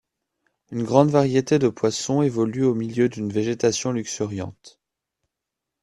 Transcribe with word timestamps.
Une 0.71 0.81
grande 0.83 1.11
variété 1.11 1.59
de 1.59 1.69
poissons 1.69 2.23
évolue 2.23 2.65
au 2.65 2.73
milieu 2.73 3.07
d'une 3.07 3.31
végétation 3.31 3.91
luxuriante. 3.91 4.79